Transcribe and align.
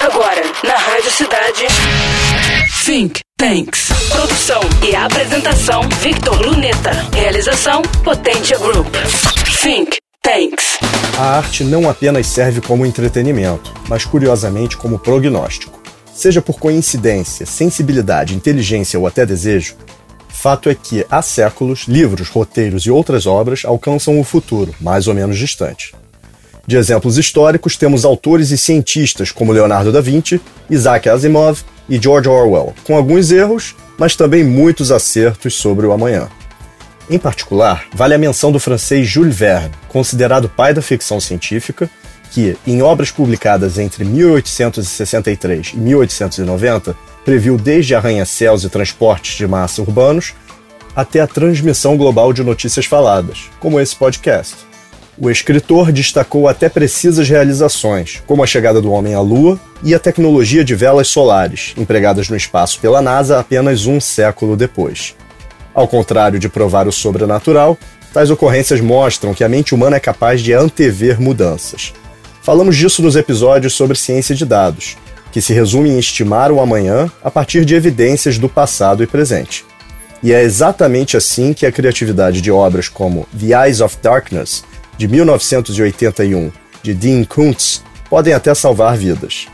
Agora, 0.00 0.42
na 0.62 0.74
Rádio 0.74 1.10
Cidade. 1.10 1.66
Think 2.84 3.20
Tanks. 3.38 3.88
Produção 4.10 4.60
e 4.82 4.94
apresentação: 4.94 5.82
Victor 6.00 6.40
Luneta. 6.40 6.90
Realização: 7.14 7.82
Potência 8.04 8.58
Group. 8.58 8.94
Think 9.62 9.96
Tanks. 10.22 10.78
A 11.18 11.38
arte 11.38 11.64
não 11.64 11.88
apenas 11.88 12.26
serve 12.26 12.60
como 12.60 12.84
entretenimento, 12.84 13.72
mas 13.88 14.04
curiosamente 14.04 14.76
como 14.76 14.98
prognóstico. 14.98 15.80
Seja 16.14 16.42
por 16.42 16.58
coincidência, 16.58 17.46
sensibilidade, 17.46 18.34
inteligência 18.34 18.98
ou 18.98 19.06
até 19.06 19.24
desejo, 19.24 19.76
fato 20.28 20.68
é 20.68 20.74
que 20.74 21.06
há 21.10 21.22
séculos, 21.22 21.84
livros, 21.88 22.28
roteiros 22.28 22.84
e 22.84 22.90
outras 22.90 23.26
obras 23.26 23.64
alcançam 23.64 24.20
o 24.20 24.24
futuro, 24.24 24.74
mais 24.80 25.08
ou 25.08 25.14
menos 25.14 25.38
distante. 25.38 25.94
De 26.66 26.76
exemplos 26.76 27.16
históricos, 27.16 27.76
temos 27.76 28.04
autores 28.04 28.50
e 28.50 28.58
cientistas 28.58 29.30
como 29.30 29.52
Leonardo 29.52 29.92
da 29.92 30.00
Vinci, 30.00 30.40
Isaac 30.68 31.08
Asimov 31.08 31.60
e 31.88 31.96
George 31.96 32.28
Orwell, 32.28 32.74
com 32.84 32.96
alguns 32.96 33.30
erros, 33.30 33.76
mas 33.96 34.16
também 34.16 34.42
muitos 34.42 34.90
acertos 34.90 35.54
sobre 35.54 35.86
o 35.86 35.92
amanhã. 35.92 36.28
Em 37.08 37.18
particular, 37.18 37.84
vale 37.94 38.14
a 38.14 38.18
menção 38.18 38.50
do 38.50 38.58
francês 38.58 39.06
Jules 39.06 39.36
Verne, 39.36 39.70
considerado 39.88 40.48
pai 40.48 40.74
da 40.74 40.82
ficção 40.82 41.20
científica, 41.20 41.88
que, 42.32 42.56
em 42.66 42.82
obras 42.82 43.12
publicadas 43.12 43.78
entre 43.78 44.04
1863 44.04 45.72
e 45.74 45.76
1890, 45.76 46.96
previu 47.24 47.56
desde 47.56 47.94
arranha-céus 47.94 48.64
e 48.64 48.68
transportes 48.68 49.36
de 49.36 49.46
massa 49.46 49.80
urbanos 49.80 50.34
até 50.96 51.20
a 51.20 51.26
transmissão 51.26 51.96
global 51.96 52.32
de 52.32 52.42
notícias 52.42 52.86
faladas, 52.86 53.50
como 53.60 53.78
esse 53.78 53.94
podcast. 53.94 54.56
O 55.18 55.30
escritor 55.30 55.92
destacou 55.92 56.46
até 56.46 56.68
precisas 56.68 57.26
realizações, 57.26 58.22
como 58.26 58.44
a 58.44 58.46
chegada 58.46 58.82
do 58.82 58.92
homem 58.92 59.14
à 59.14 59.20
Lua 59.20 59.58
e 59.82 59.94
a 59.94 59.98
tecnologia 59.98 60.62
de 60.62 60.74
velas 60.74 61.08
solares, 61.08 61.72
empregadas 61.78 62.28
no 62.28 62.36
espaço 62.36 62.78
pela 62.80 63.00
NASA 63.00 63.40
apenas 63.40 63.86
um 63.86 63.98
século 63.98 64.58
depois. 64.58 65.14
Ao 65.72 65.88
contrário 65.88 66.38
de 66.38 66.50
provar 66.50 66.86
o 66.86 66.92
sobrenatural, 66.92 67.78
tais 68.12 68.30
ocorrências 68.30 68.78
mostram 68.82 69.32
que 69.32 69.42
a 69.42 69.48
mente 69.48 69.74
humana 69.74 69.96
é 69.96 70.00
capaz 70.00 70.42
de 70.42 70.52
antever 70.52 71.18
mudanças. 71.18 71.94
Falamos 72.42 72.76
disso 72.76 73.00
nos 73.00 73.16
episódios 73.16 73.72
sobre 73.72 73.96
ciência 73.96 74.34
de 74.34 74.44
dados, 74.44 74.98
que 75.32 75.40
se 75.40 75.54
resume 75.54 75.88
em 75.88 75.98
estimar 75.98 76.52
o 76.52 76.60
amanhã 76.60 77.10
a 77.24 77.30
partir 77.30 77.64
de 77.64 77.74
evidências 77.74 78.36
do 78.38 78.50
passado 78.50 79.02
e 79.02 79.06
presente. 79.06 79.64
E 80.22 80.32
é 80.32 80.42
exatamente 80.42 81.16
assim 81.16 81.54
que 81.54 81.64
a 81.64 81.72
criatividade 81.72 82.42
de 82.42 82.50
obras 82.50 82.88
como 82.88 83.26
The 83.38 83.66
Eyes 83.66 83.80
of 83.80 83.96
Darkness 84.02 84.62
de 84.96 85.08
1981, 85.08 86.50
de 86.82 86.94
Dean 86.94 87.24
Kuntz, 87.24 87.82
podem 88.08 88.32
até 88.32 88.54
salvar 88.54 88.96
vidas. 88.96 89.46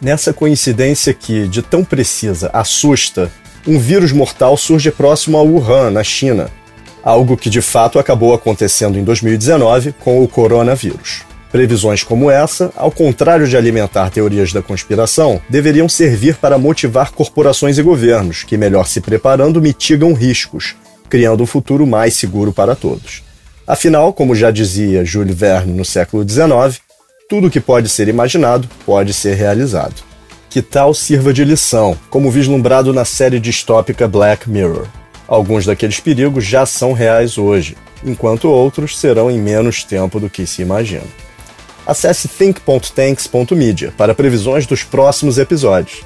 Nessa 0.00 0.32
coincidência 0.32 1.14
que, 1.14 1.46
de 1.46 1.62
tão 1.62 1.84
precisa, 1.84 2.50
assusta, 2.52 3.30
um 3.66 3.78
vírus 3.78 4.12
mortal 4.12 4.56
surge 4.56 4.90
próximo 4.90 5.38
a 5.38 5.42
Wuhan, 5.42 5.90
na 5.90 6.02
China, 6.02 6.50
algo 7.02 7.36
que 7.36 7.48
de 7.48 7.60
fato 7.60 7.98
acabou 7.98 8.34
acontecendo 8.34 8.98
em 8.98 9.04
2019 9.04 9.94
com 10.00 10.22
o 10.22 10.28
coronavírus. 10.28 11.22
Previsões 11.50 12.02
como 12.02 12.30
essa, 12.30 12.72
ao 12.74 12.90
contrário 12.90 13.46
de 13.46 13.56
alimentar 13.56 14.10
teorias 14.10 14.52
da 14.52 14.62
conspiração, 14.62 15.40
deveriam 15.48 15.88
servir 15.88 16.36
para 16.36 16.56
motivar 16.56 17.12
corporações 17.12 17.76
e 17.76 17.82
governos 17.82 18.42
que, 18.42 18.56
melhor 18.56 18.86
se 18.86 19.00
preparando, 19.00 19.60
mitigam 19.60 20.14
riscos, 20.14 20.74
criando 21.10 21.42
um 21.42 21.46
futuro 21.46 21.86
mais 21.86 22.14
seguro 22.14 22.52
para 22.52 22.74
todos. 22.74 23.22
Afinal, 23.66 24.12
como 24.12 24.34
já 24.34 24.50
dizia 24.50 25.04
Jules 25.04 25.36
Verne 25.36 25.72
no 25.72 25.84
século 25.84 26.28
XIX, 26.28 26.80
tudo 27.28 27.50
que 27.50 27.60
pode 27.60 27.88
ser 27.88 28.08
imaginado 28.08 28.68
pode 28.84 29.12
ser 29.12 29.34
realizado. 29.34 30.02
Que 30.50 30.60
tal 30.60 30.92
sirva 30.92 31.32
de 31.32 31.44
lição, 31.44 31.96
como 32.10 32.30
vislumbrado 32.30 32.92
na 32.92 33.04
série 33.04 33.40
distópica 33.40 34.06
Black 34.06 34.50
Mirror? 34.50 34.86
Alguns 35.26 35.64
daqueles 35.64 35.98
perigos 35.98 36.44
já 36.44 36.66
são 36.66 36.92
reais 36.92 37.38
hoje, 37.38 37.76
enquanto 38.04 38.50
outros 38.50 38.98
serão 38.98 39.30
em 39.30 39.38
menos 39.38 39.82
tempo 39.82 40.20
do 40.20 40.28
que 40.28 40.46
se 40.46 40.60
imagina. 40.60 41.06
Acesse 41.86 42.28
think.tanks.media 42.28 43.94
para 43.96 44.14
previsões 44.14 44.66
dos 44.66 44.82
próximos 44.82 45.38
episódios. 45.38 46.02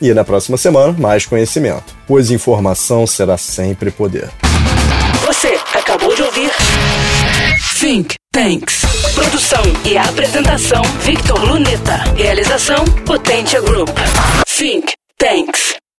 E 0.00 0.12
na 0.12 0.24
próxima 0.24 0.58
semana, 0.58 0.94
mais 0.98 1.24
conhecimento, 1.24 1.96
pois 2.06 2.30
informação 2.30 3.06
será 3.06 3.38
sempre 3.38 3.90
poder. 3.90 4.28
Think 7.78 8.14
Tanks. 8.32 8.80
Produção 9.14 9.62
e 9.84 9.98
apresentação 9.98 10.82
Victor 11.02 11.44
Luneta. 11.44 11.96
Realização 12.16 12.82
Potência 13.04 13.60
Group. 13.60 13.90
Think. 14.46 14.94